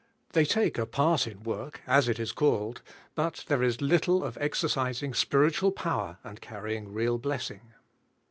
[0.33, 2.81] They take a part in work, as it is called,
[3.13, 7.73] but there is little of exercising spiritual power and carrying real blessing.